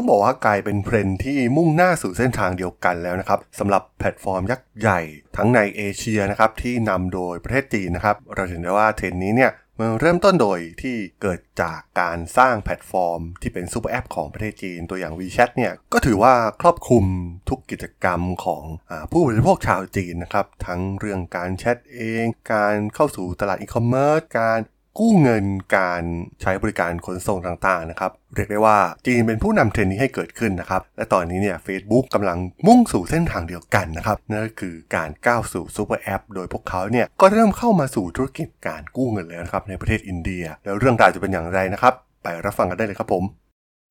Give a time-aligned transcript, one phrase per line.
[0.00, 5.00] ต้องบอกว่ากลายเป็นเทรนที่มุ่งหน้าสู่เส้นทางเดียวกันแล้วนะครับสำหรับแพลตฟอร์มยักษ์ใหญ่
[5.36, 17.04] ทั้งในเอเชียนะครับที่นำโดยประเทศจีนนะครับ เราเห็นได้ว่าเทรนนี้เนี่ยมันเริ่มต้นโดยที่เกิดจากการสร้างแพลตฟอร์ม ที่เป็น super app ของประเทศจีนตัวอย่าง WeChat เนี่ยก็ถือว่าครอบคลุม
[17.48, 24.58] ทุกกิจกรรมของอผู้บริโภคชาวจีนนะครับ ทั้งเรื่องการแชทเอง การเข้าสู่ตลาดอีคอมเมิร์ซการ
[24.98, 25.44] กู้เงิน
[25.76, 26.02] การ
[26.42, 43.24] ใช้บริการขนส่งต่างๆนะครับ เรียกได้ว่าจีนเป็นผู้นำเทรนด์นี้ให้เกิดขึ้นนะครับ และตอนนี้เนี่ย Facebook กำลังมุ่งสู่เส้นทางเดียวกันนะครับ นั่นก็คือการก้าวสู่ซูเปอร์แอปโดยพวกเขาเนี่ยก็เริ่มเข้ามาสู่ธุรกิจการกู้เงินแล้วนะครับในประเทศอินเดีย แล้วเรื่องราวจะเป็นอย่างไรนะครับ ไปรับฟังกันได้เลยครับผม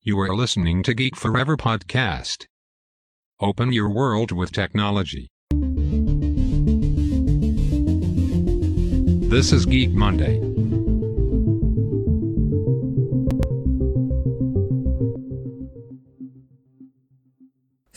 [0.09, 2.39] You are listening to Geek Forever podcast.
[3.47, 5.25] Open your world with technology.
[9.36, 10.36] This is Geek Monday.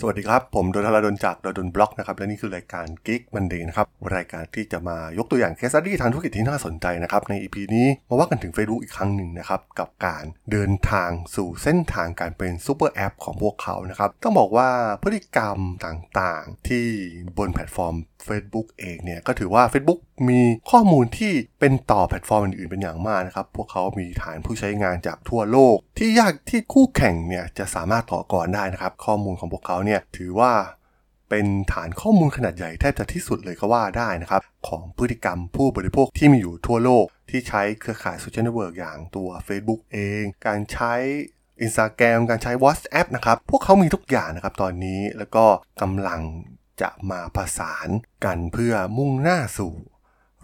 [0.04, 3.86] สวัสดีครับ ผมดล ธราดล จาก ด.ดล็อกนะครับและนี่คือรายการ Geek Monday นะครับ
[4.16, 14.68] รายการที่จะมายกตัวอย่าง case study ทางธุรกิจที่น่าสนใจนะครับใน EP นี้มาว่ากันถึง Facebook อีกครั้งหนึ่งนะครับกับการเดินทางสู่เส้นทางการเป็น super app ของพวกเขานะครับต้องบอกว่า
[15.02, 16.86] พฤติกรรมต่างๆ ที่
[17.38, 17.94] บนแพลตฟอร์ม
[18.28, 30.52] Facebook เองเนี่ยก็ถือว่า Facebook มีข้อมูลที่เป็นต่อแพลตฟอร์มอื่นๆเป็นอย่างมากนะครับ พวกเขามีฐานผู้ใช้งานจากทั่วโลก ที่ยากที่คู่แข่งเนี่ยจะสามารถต่อก่อนได้นะครับ ข้อมูลของพวกเขาเนี่ยถือว่า
[31.30, 40.94] เป็นฐานข้อมูลขนาดใหญ่แทบจะที่สุดเลยก็ว่าได้นะครับ ของพฤติกรรมผู้บริโภคที่มีอยู่ทั่วโลก ที่ใช้เครือข่าย social network อย่างตัว Facebook เอง การใช้
[41.64, 45.44] Instagram การใช้ WhatsApp นะครับ พวกเขามีทุกอย่างนะครับตอนนี้แล้วก็
[45.80, 46.20] กำลัง
[46.82, 47.88] จะมาประสาน
[48.24, 49.74] กันเพื่อมุ่งหน้าสู่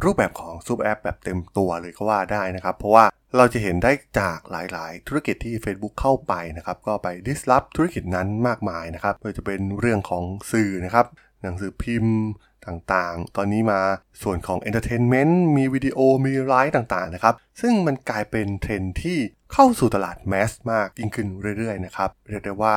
[0.05, 3.05] รูปแบบของ super app แบบเต็มตัวเลยก็ว่าได้นะครับ เพราะว่า
[3.37, 11.07] เราจะเห็นได้จากหลายๆ ธุรกิจที่ Facebook เข้าไปนะครับ ก็ไป disrupt ธุรกิจนั้นมากมายนะครับไม่ว่าจะเป็นเรื่องของสื่อนะครับ
[11.43, 12.19] หนังสือพิมพ์
[12.67, 13.81] ต่างๆ ตอนนี้มา
[14.23, 19.19] ส่วนของ Entertainment มีวิดีโอมีไลฟ์ต่างๆ นะครับ ซึ่งมันกลายเป็นเทรนที่
[19.53, 22.75] เข้าสู่ตลาด mass มากยิ่งขึ้นเรื่อยๆ นะครับ เรียกได้ว่า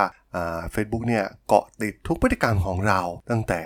[0.71, 3.61] เฟซบุ๊กเนี่ยเกาะติดทุกพฤติกรรมของเราตั้งแต่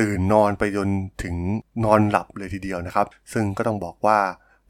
[0.00, 0.88] ตื่นนอนไปจน
[1.22, 1.36] ถึง
[1.84, 4.18] นอนหลับเลยทีเดียวนะครับ ซึ่งก็ต้องบอกว่า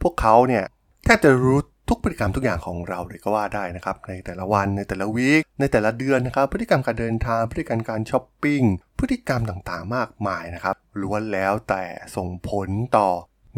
[0.03, 0.65] พวกเขาเนี่ย
[1.05, 1.59] แทบจะรู้
[1.89, 8.63] ทุกพฤติกรรมทุกอย่างของเราเลยก็ว่าได้นะครับ ในแต่ละวันในแต่ละ week ในแต่ละเดือนนะครับ พฤติกรรมการเดินทางพฤติกรรมการช้อปปิ้ง
[8.99, 11.85] พฤติกรรมต่างๆ มากมายนะครับล้วนแล้วแต่
[12.17, 13.09] ส่งผลต่อ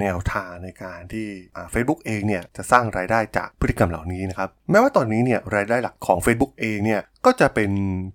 [0.00, 1.26] แนวทางในการที่
[1.70, 7.70] เฟซบุ๊กเองเนี่ยจะสร้างรายได้จากพฤติกรรมเหล่านี้นะครับแม้ว่าตอนนี้เนี่ยรายได้หลักของ Facebook เองเนี่ยก็จะเป็น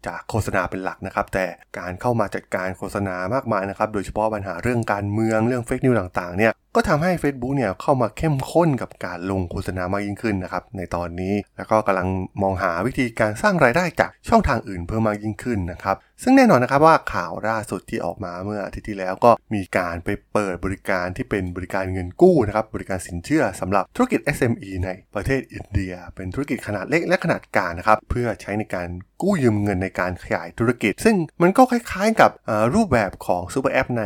[0.07, 1.45] จากโฆษณาเป็นหลักนะครับ แต่
[1.77, 12.07] การเข้ามาจัดการโฆษณามากมายนะครับ โดยเฉพาะปัญหาเรื่องการเมืองเรื่อง fake news ต่างๆเนี่ย ก็ทำให้ Facebook เนี่ยเข้ามาเข้มข้นกับการลงโฆษณามากยิ่งขึ้นนะครับในตอนนี้ แล้วก็กำลัง
[12.41, 28.88] มองหาวิธีการสร้างรายได้จากช่องทางอื่นเพิ่มมากยิ่งขึ้นนะครับ ซึ่งแน่นอนนะครับว่าข่าวล่าสุดที่ออกมาเมื่ออาทิตย์ที่แล้วก็มีการไปเปิดบริการที่เป็นบริการเงินกู้นะครับบริการสินเชื่อสำหรับธุรกิจ SME ในประเทศอินเดีย เป็นธุรกิจขนาดเล็กและขนาดกลางนะครับเพื่อใช้ในการ
[29.22, 32.31] กู้ยืมเงินในการขยายธุรกิจ ซึ่งมันก็คล้ายๆ กับ
[32.75, 34.03] รูปแบบของ super app ใน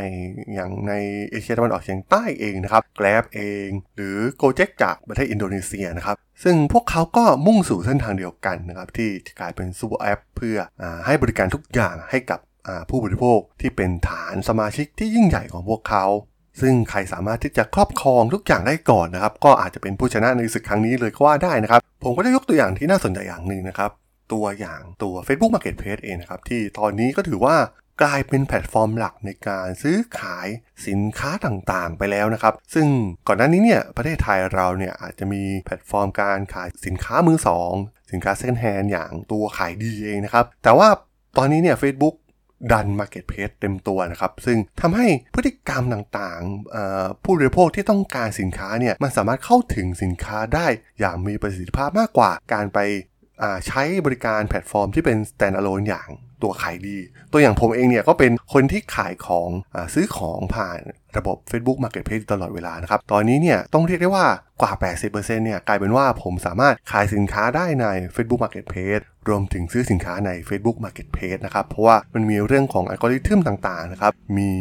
[0.54, 0.92] อย่างใน
[1.30, 12.40] เอเชียตะวันออกเฉียงใต้เองนะครับ Grab เอง หรือ Gojek จากประเทศอินโดนีเซียนะครับซึ่งพวกเขาก็มุ่งสู่เส้นทางเดียวกันนะครับที่จะกลายเป็น super app เพื่ออให้บริการทุกอย่างให้กับ
[12.90, 16.06] ผู้บริโภคที่เป็นฐานสมาชิกที่ยิ่งใหญ่ของพวกเขา
[16.60, 23.90] ซึ่งใครสามารถที่จะครอบครองทุกอย่างได้ก่อนนะครับ ก็อาจจะเป็นผู้ชนะในศึกครั้งนี้เลยก็ว่าได้นะครับ ผมก็ได้ยกตัวอย่างที่น่าสนใจอย่างหนึ่งนะครับ
[24.32, 27.56] ตัวอย่างตัว Facebook Marketplace เองนะครับ ที่ตอนนี้ก็ถือว่า
[28.02, 30.48] กลายเป็นแพลตฟอร์มหลักในการซื้อขาย
[30.86, 32.86] สินค้าต่างๆ ไปแล้วนะครับ ซึ่ง
[33.26, 37.72] ก่อนหน้านี้เนี่ยประเทศไทยเราเนี่ยอาจจะมีแพลตฟอร์มการขายสินค้ามือสอง
[38.12, 40.88] สินค้า second hand อย่างตัวขายดีเองนะครับ แต่ว่า
[41.36, 42.14] ตอนนี้เนี่ย Facebook
[42.72, 50.66] ดัน Marketplace เต็มตัวนะครับ ซึ่งทำให้พฤติกรรมต่างๆ ผู้บริโภคที่ต้องการสินค้าเนี่ย มันสามารถเข้าถึงสินค้าได้
[51.00, 52.78] อย่างมีประสิทธิภาพมากกว่าการไป
[53.66, 56.08] ใช้บริการแพลตฟอร์มที่เป็น standalone อย่าง
[56.42, 56.98] ตัวขายดี
[57.32, 60.80] ตัวอย่างผมเองเนี่ยก็เป็นคนที่ขายของอซื้อของผ่าน
[61.16, 64.26] ระบบ Facebook Marketplace ตลอดเวลานะครับ ตอนนี้เนี่ยต้องเรียกได้ว่า
[64.60, 64.72] กว่า
[65.10, 74.52] 80%เนี่ยกลายเป็นว่าผมสามารถขายสินค้าได้ใน Facebook Marketplace รวมถึงซื้อสินค้าใน Facebook Marketplace นะครับ เพราะว่ามันมีเรื่องของอัลกอริทึมต่างๆนะครับ มี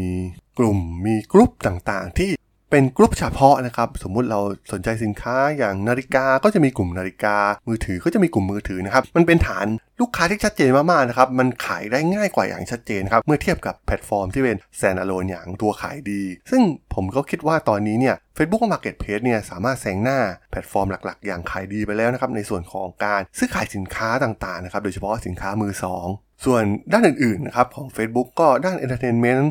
[0.60, 2.30] กลุ่มมีกลุ่มต่างๆ ที่
[2.72, 4.40] เป็นกลุ่มเฉพาะนะครับ สมมุติเรา
[4.72, 7.38] สนใจสินค้าอย่างนาฬิกาก็จะมีกลุ่มนาฬิกา
[7.68, 9.66] มือถือก็จะมีกลุ่มมือถือนะครับ มันเป็นฐาน
[10.02, 16.62] ลูกค้าที่ชัดเจนมากๆนะครับ มันขายได้ง่ายกว่าอย่างชัดเจนครับ เมื่อเทียบกับแพลตฟอร์มที่เป็นแซน a l o n e อย่างตัวขายดี ซึ่ง
[16.94, 20.20] ผมก็คิดว่าตอนนี้เนี่ย Facebook Marketplace เนี่ยสามารถแซงหน้า
[20.52, 26.08] แพลตฟอร์มหลักๆ อย่างขายดีไปแล้วนะครับ ในส่วนของการซื้อขายสินค้าต่างๆนะครับ โดยเฉพาะสินค้ามือสอง
[26.46, 26.64] ส่วน
[26.94, 29.44] ด้านอื่นๆนะครับของ Facebook ก็ด้าน Entertainment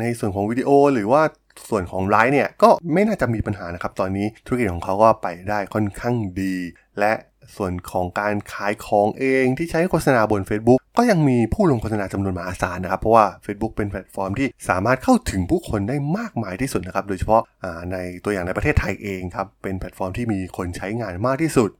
[0.00, 1.22] ในส่วนของวิดีโอหรือว่า
[1.68, 6.54] ส่วนของไลฟ์เนี่ยก็ไม่น่าจะมีปัญหานะครับ ตอนนี้ธุรกิจของเขาก็ไปได้ค่อนข้างดี
[7.00, 7.12] และ
[7.56, 17.42] ส่วนของการขายของเองที่ใช้โฆษณาบน Facebook ก็ยังมีผู้ลงโฆษณาจำนวนมหาศาลนะครับ เพราะว่า Facebook เป็นแพลตฟอร์มที่สามารถเข้าถึงผู้คนได้มากมายที่สุดนะครับ โดยเฉพาะ
[17.92, 21.70] ในตัวอย่างในประเทศไทยเองครับ เป็นแพลตฟอร์มที่มีคนใช้งานมากที่สุด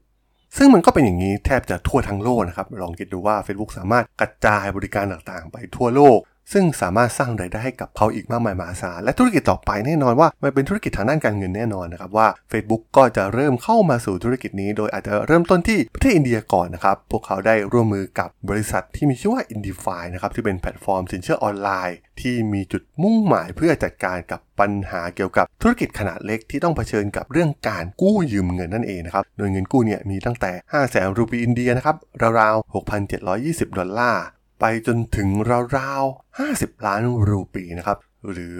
[0.57, 6.19] ซึ่งมันก็เป็นอย่างนี้แทบจะทั่วทั้งโลกนะครับ ลองคิดดูว่า Facebook สามารถกระจายบริการต่างๆ ไปทั่วโลก
[6.53, 31.95] ซึ่งสามารถสร้างรายได้ให้กับเขาอีกมากมายมหาศาลและธุรกิจต่อไปแน่นอนว่ามันเป็นธุรกิจทางด้านการเงินแน่นอนนะครับว่า Facebook ก็จะเริ่มเข้ามาสู่ธุรกิจนี้ โดยอาจจะเริ่มต้นที่ประเทศอินเดียก่อนนะครับ พวกเขาได้ร่วมมือกับบริษัทที่มีชื่อว่า Indify นะครับที่เป็นแพลตฟอร์มสินเชื่อออนไลน์ ที่มีจุดมุ่งหมายเพื่อจัดการกับปัญหาเกี่ยวกับธุรกิจขนาดเล็กที่ต้องเผชิญกับเรื่องการกู้ยืมเงินนั่นเองนะครับ โดยเงินกู้เนี่ยมีตั้งแต่ 5 0 0แสนรูปีอินเดียนะครับ
[32.39, 32.73] ราวๆ
[33.21, 34.23] 6,720 ดอลลาร์
[34.59, 35.29] ไปจนถึง
[35.77, 37.97] ราวๆ 50 ล้านรูปีนะครับ
[38.31, 38.55] หรือ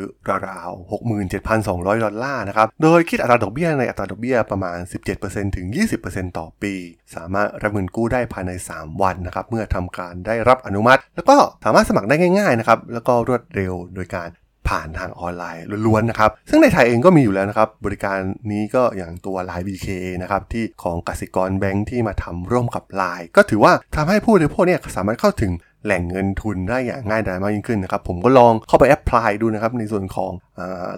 [0.48, 0.90] ราวๆ
[1.32, 4.78] 67,200 ดอลลาร์นะครับ โดยคิดอัตราดอกเบี้ยในอัตราดอกเบี้ยประมาณ
[5.18, 5.68] 17%ถึง
[6.04, 6.74] 20%ต่อปี
[7.16, 14.30] สามารถรับเงินกู้ได้ภายใน 3 วันนะครับ เมื่อทำการได้รับอนุมัติ แล้วก็สามารถสมัครได้ง่ายๆนะครับ แล้วก็รวดเร็วโดยการ
[14.70, 18.20] ผ่านทางออนไลน์ล้วนๆนะครับ ซึ่งในไทยเองก็มีอยู่แล้วนะครับ บริการ
[18.52, 25.52] นี้ก็อย่างตัว Line BKA นะครับ ที่ของกสิกรแบงค์ที่มาทำร่วมกับ Line ก็ถือว่าทำให้ผู้บริโภคเนี่ยสามารถเข้าถึง
[25.88, 30.32] แหล่งเงินทุนได้อย่างง่ายดายมากยิ่งขึ้นนะครับ ผมก็ลองเข้าไป apply ดูนะครับ ในส่วนของ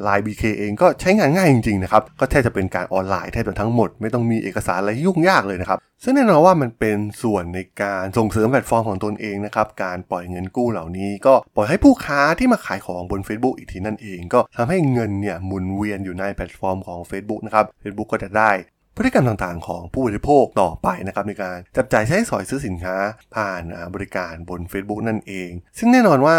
[0.03, 18.51] LINE BK เองก็ใช้งานง่ายจริงๆนะครับ ก็แทบจะเป็นการออนไลน์แทบจะทั้งหมด ไม่ต้องมีเอกสารอะไรยุ่งยากเลยนะครับ ซึ่งแน่นอนว่ามันเป็นส่วนในการส่งเสริมแพลตฟอร์มของตนเองนะครับ การปล่อยเงินกู้เหล่านี้ ก็ปล่อยให้ผู้ค้าที่มาขายของบน Facebook อีกทีนั่นเอง ก็ทำให้เงินเนี่ยหมุนเวียนอยู่ในแพลตฟอร์มของ Facebook นะครับ Facebook ก็จะได้
[18.99, 22.95] พฤติกรรมต่างๆ ของผู้บริโภคต่อไปนะครับในการจับจ่ายใช้สอยซื้อสินค้า
[23.35, 23.61] ผ่าน
[23.93, 26.37] บริการบน Facebook นั่นเอง ซึ่งแน่นอนว่า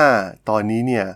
[0.49, 1.07] ตอนนี้เนี่ย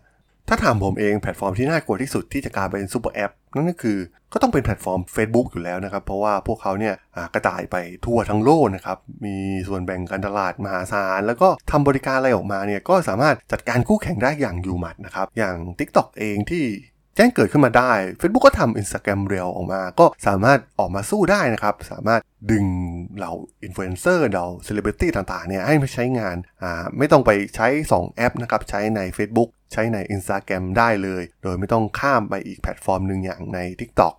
[0.49, 3.99] ถ้าถามผมเองแพลตฟอร์มที่น่ากลัวที่สุดที่จะกลายเป็นซูเปอร์แอปนั่นก็คือ
[4.33, 6.95] ก็ต้องเป็นแพลตฟอร์ม Facebook อยู่แล้วนะครับ เพราะว่าพวกเขาเนี่ย
[7.35, 7.77] กระจายไป
[8.07, 9.37] ทั่วทั้งโลกนะครับ มี
[9.69, 16.65] ส่วนแบ่งการตลาดมหาศาล แล้วก็ทำบริการอะไรออกมาเนี่ยก็สามารถจัดการคู่แข่งได้อย่างอยู่หมัดนะครับ อย่าง TikTok เองที่
[17.17, 22.21] แจ้งเกิดขึ้นมาได้ Facebook ก็ทำ Instagram เรียวออกมา ก็สามารถออกมาสู้ได้นะครับ สามารถ
[22.51, 22.67] ดึง
[23.17, 23.33] เหล่า
[23.65, 34.15] อินฟลูเอนเซอร์เหล่าเซเลบริตี้ต่างๆเนี่ยให้มาใช้งานอ่าไม่ต้องไปใช้ 2 แอปนะครับ ใช้ใน Facebook ใช้ใน Instagram ได้เลย โดยไม่ต้องข้ามไปอีกแพลตฟอร์มหนึ่งอย่างใน TikTok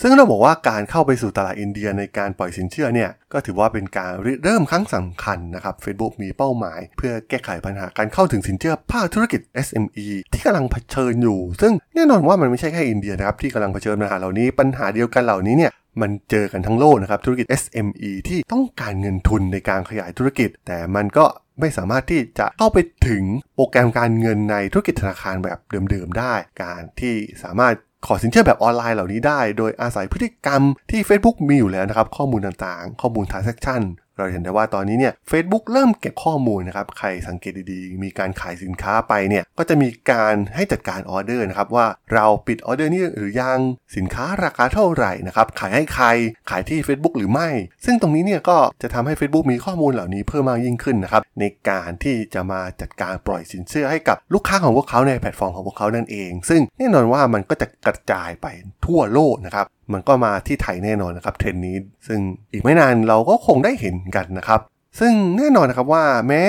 [0.00, 4.12] ซึ่งเราบอกว่าการเข้าไปสู่ตลาดอินเดียในการปล่อยสินเชื่อเนี่ยก็ถือว่าเป็นการ
[4.44, 21.24] เริ่มครั้งสำคัญนะครับ Facebook มีเป้าหมาย เพื่อแก้ไขปัญหาการเข้าถึงสินเชื่อภาคธุรกิจ SME ที่กำลังเผชิญอยู่ ซึ่งแน่นอนว่ามันไม่ใช่แค่อินเดียนะครับที่กำลังเผชิญปัญหาเหล่านี้ปัญหาเดียวกันเหล่านี้เนี่ยมันเจอกันทั้งโลกนะครับธุรกิจ SME ที่ต้องการเงินทุนในการขยายธุรกิจ แต่มันก็
[21.60, 23.22] ไม่สามารถที่จะเข้าไปถึง
[23.54, 25.58] โปรแกรมการเงินในธุรกิจธนาคารแบบ
[25.90, 27.74] เดิมๆได้ การที่สามารถ
[28.06, 33.82] ขอสินเชื่อแบบออนไลน์เหล่านี้ได้ โดยอาศัยพฤติกรรมที่ Facebook มีอยู่แล้วนะครับ ข้อมูลต่างๆ ข้อมูล transaction
[34.18, 43.58] เราเห็นได้ว่าตอนนี้เนี่ย Facebook เริ่มเก็บข้อมูลนะครับ ใครสังเกตดีๆ มีการขายสินค้าไปเนี่ยก็จะมีการให้จัดการออเดอร์นะครับว่าเราปิดออเดอร์นี้หรือยัง
[43.96, 46.06] สินค้าราคาเท่าไหร่นะครับขายให้ใคร
[46.50, 47.48] ขายที่ Facebook หรือไม่
[47.84, 58.46] ซึ่งตรงนี้เนี่ยก็จะทำให้ Facebook มีข้อมูลเหล่านี้เพิ่มมากยิ่งขึ้นนะครับในการที่จะมาจัดการปล่อยสินเชื่อให้กับลูกค้าของพวกเขาในแพลตฟอร์มของพวกเขานั่นเอง ซึ่งแน่นอนว่ามันก็จะกระจายไป
[58.86, 61.76] ทั่วโลกนะครับมันก็มาที่ไทยแน่นอนนะครับเทรนด์นี้
[62.06, 62.20] ซึ่ง
[62.52, 64.60] อีกไม่นานเราก็คงได้เห็นกันนะครับ
[64.98, 66.44] ซึ่งแน่นอนนะครับว่าแม้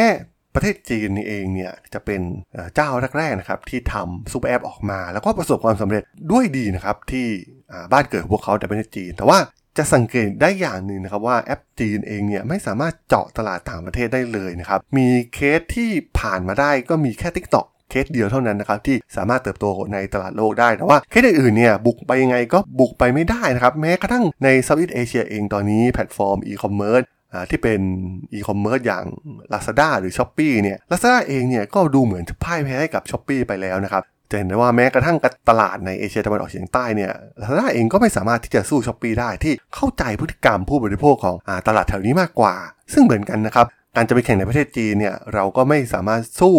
[0.55, 2.21] ประเทศจีนนี่เองเนี่ยจะเป็น
[2.75, 7.27] เจ้าแรกๆนะครับที่ทำซูเปอร์แอปออกมา แล้วก็ประสบความสำเร็จด้วยดีนะครับที่
[7.91, 9.39] บ้านเกิดพวกเขาแต่ประเทศจีน แต่ว่า
[9.77, 27.03] จะสังเกตได้อย่างหนึ่งนะครับว่าแอปจีนเองเนี่ยไม่สามารถเจาะตลาดต่างประเทศได้เลยนะครับ มีเคสที่ผ่านมาได้ก็มีแค่ TikTok เคสเดียวเท่านั้นนะครับที่สามารถเติบโตในตลาดโลกได้แต่ว่าเคสอื่นๆเนี่ยบุกไปยังไงก็บุกไปไม่ได้นะครับแม้กระทั่งใน Southeast Asia เองตอนนี้แพลตฟอร์มอีคอมเมิร์ซ
[27.49, 27.79] ที่เป็น
[28.33, 29.05] อีคอมเมิร์ซอย่าง
[29.53, 33.29] Lazada หรือ s h อ p e e เนี่ย Lazada เองเนี่ยก็ดูเหมือนจะพ่ายแพ้ให้กับ s h อ p
[33.35, 35.17] e e ไปแล้วนะครับจะเห็นได้ว่าแม้กระทั่ง
[35.49, 37.11] ตลาดในเอเชียตะวันออกเฉียงใต้เนี่ย
[37.41, 42.55] Lazada เองก็ไม่สามารถที่จะสู้ s h อ p e e ได้ที่เข้าใจพฤติกรรมผู้บริโภคของอตลาดแถวนี้มากกว่า
[42.93, 43.65] ซึ่งเหมือนกันนะครับ
[43.95, 46.55] การจะไปแข่งในประเทศจีนเนี่ยเราก็ไม่สามารถสู้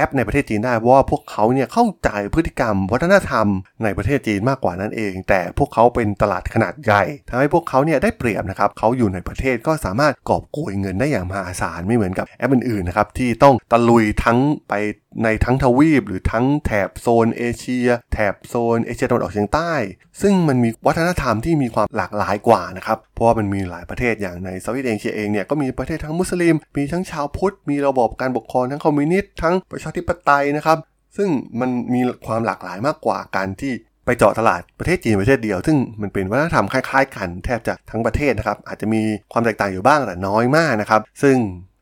[0.00, 3.46] แอปในประเทศจีนได้เพราะว่าพวกเขาเนี่ยเข้าใจพฤติกรรม วัฒนธรรม
[3.84, 14.38] ในประเทศจีนมากกว่านั้นเอง แต่พวกเขาเป็นตลาดขนาดใหญ่ทำให้พวกเขาเนี่ยได้เปรียบนะครับเขาอยู่ในประเทศก็สามารถกอบโกยเงินได้อย่างมหาศาลไม่เหมือนกับแอปอื่นๆนะครับที่ต้องตะลุยทั้ง
[14.68, 14.74] ไป
[15.22, 19.72] ในทั้งทวีป หรือทั้งแถบโซนเอเชีย แถบโซนเอเชียตะวันออกเฉียงใต้
[20.20, 30.78] ซึ่งมันมีวัฒนธรรมที่มีความหลากหลายกว่านะครับเพราะว่ามันมีหลายประเทศอย่างใน Southeast Asia เองเนี่ยก็มีประเทศทั้งมุสลิม มีทั้งชาวพุทธมีระบบการปกครองทั้งคอมมิวนิสต์ทั้งประชาธิปไตยนะครับ
[31.16, 31.28] ซึ่ง
[31.60, 33.72] มันมีความหลากหลายมากกว่าการที่
[34.04, 41.36] ไปเจาะตลาดประเทศจีนประเทศเดียว ซึ่งมันเป็นวัฒนธรรมคล้ายๆ กันแทบจะทั้งประเทศนะครับ อาจจะมีความแตกต่างอยู่บ้างแต่น้อยมากนะครับ ซึ่ง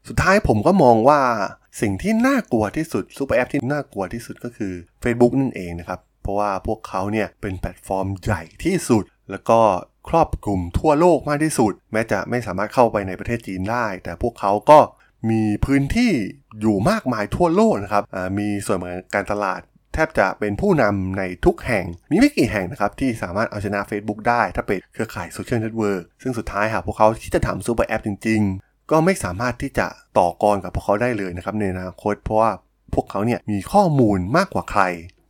[0.08, 1.20] สุดท้ายผมก็มองว่า
[1.80, 4.72] สิ่งที่น่ากลัวที่สุดซูเปอร์แอปที่น่ากลัวที่สุดก็คือ
[5.02, 9.60] Facebook นั่นเองนะครับ เพราะว่าพวกเขาเนี่ยเป็นแพลตฟอร์มใหญ่ที่สุด แล้วก็
[10.08, 14.78] ครอบคลุมทั่วโลกมากที่สุด แม้จะไม่สามารถเข้าไปในประเทศจีนได้ แต่พวกเขาก็
[15.30, 16.12] มีพื้นที่
[16.60, 18.02] อยู่มากมายทั่วโลกนะครับ
[18.38, 19.60] มีส่วนของการตลาด
[19.94, 29.86] แทบจะเป็นผู้นำในทุกแห่ง มีไม่กี่แห่งนะครับ ที่สามารถเอาชนะ Facebook ได้ ถ้าเป็นเครือข่ายโซเชียลเน็ตเวิร์กซึ่งสุดท้ายหากพวกเขาที่จะทำซูเปอร์แอปจริง ๆ ก็ไม่สามารถที่จะ
[30.18, 32.50] ต่อกรกับพวกเขาได้เลยนะครับในอนาคตเพราะว่า
[32.94, 34.82] พวกเขาเนี่ยมีข้อมูลมากกว่าใคร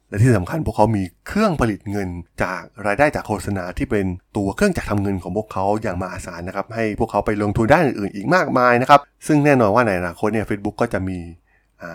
[0.09, 2.09] และที่สำคัญพวกเขามีเครื่องผลิตเงิน
[2.43, 11.19] จากรายได้จากโฆษณาที่เป็นตัวเครื่องจักรทำเงินของพวกเขาอย่างมหาศาลนะครับ ให้พวกเขาไปลงทุนด้านอื่นอีกมากมายนะครับ ซึ่งแน่นอนว่าในอนาคตเนี่ยเฟซบุ๊กก็จะมี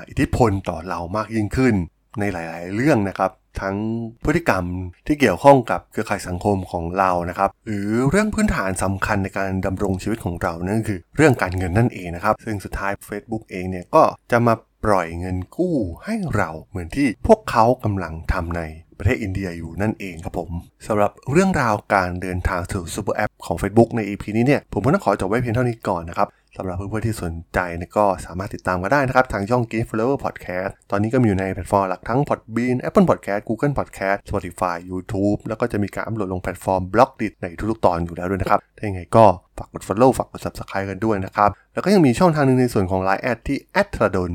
[0.10, 1.76] อิทธิพลต่อเรามากยิ่งขึ้น
[2.20, 3.78] ในหลาย ๆ เรื่องนะครับ ทั้ง
[4.26, 4.64] พฤติกรรม
[5.08, 14.54] ที่เกี่ยวข้องกับเครือข่ายสังคมของเรานะครับ หรือเรื่องพื้นฐานสำคัญในการดำรงชีวิตของเรานั่นคือเรื่องการเงินนั่นเองนะครับ ซึ่งสุดท้าย Facebook เองเนี่ยก็จะมา
[14.86, 18.62] ปล่อยเงินกู้ให้เราเหมือนที่พวกเขากำลังทำใน
[18.98, 20.50] ประเทศอินเดียอยู่นั่นเองครับผม
[20.88, 27.60] สำหรับเรื่องราวการเดินทางสู่ซูเปอร์แอปของ Facebook ใน EP นี้เนี่ยผมก็ต้องขอจบไว้เพียงเท่านี้ก่อนนะครับ สำหรับเพื่อนๆที่สนใจ
[27.98, 38.60] ก็สามารถติดตามกันได้นะครับ ทางช่อง Geek Forever Podcast ตอนนี้ก็มีอยู่ในแพลตฟอร์มหลักทั้ง Podbean Apple Podcast Google Podcast Spotify YouTube แล้วก็จะมีการอัปโหลดลงแพลตฟอร์ม Blockdit ในทุกๆตอนอยู่แล้วด้วยนะครับ
[38.78, 39.26] ถ้าอย่างไรก็
[39.58, 44.32] ฝากกด follow ฝากกด subscribe กันด้วยนะครับ แล้วก็ยังมีช่องทางหนึ่งในส่วนของ Line แอดที่ a t r a d o n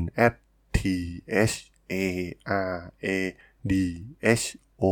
[0.77, 0.79] T
[1.51, 1.55] H
[1.93, 1.95] A
[2.71, 3.07] R A
[3.71, 3.73] D
[4.41, 4.45] H
[4.81, 4.85] O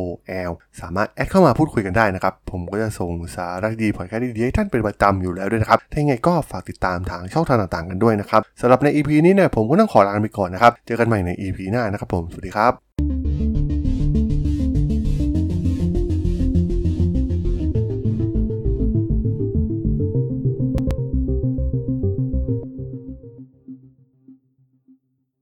[0.49, 0.51] L
[0.81, 13.26] สามารถแอดเข้ามาพูดคุยกันได้นะครับ ผมก็จะส่งสาระดีพอดแคสต์ดีๆให้ท่านเป็นประจำอยู่แล้วด้วยนะครับ ถ้าอย่างไรก็ฝากติดตามทางช่องทางต่างๆกันด้วยนะครับสำหรับใน EP นี้เนี่ยผมก็ต้องขอลาไปก่อนนะครับ เจอกันใหม่ใน EP หน้านะครับผม สวัสดีครับ